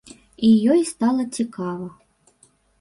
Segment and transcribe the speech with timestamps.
[0.47, 1.87] І ёй стала цікава.